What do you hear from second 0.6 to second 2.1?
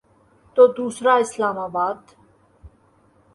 دوسرا اسلام آباد۔